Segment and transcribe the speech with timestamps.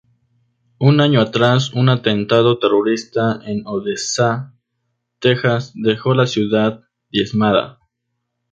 [0.79, 4.51] Un año atrás, un atentado terrorista en Odessa,
[5.19, 7.77] Texas, dejó la ciudad diezmada.